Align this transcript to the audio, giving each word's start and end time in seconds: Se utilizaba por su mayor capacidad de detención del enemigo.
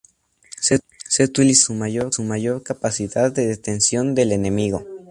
Se 0.59 1.23
utilizaba 1.23 1.77
por 2.05 2.11
su 2.11 2.23
mayor 2.23 2.63
capacidad 2.63 3.31
de 3.31 3.45
detención 3.45 4.15
del 4.15 4.31
enemigo. 4.31 4.83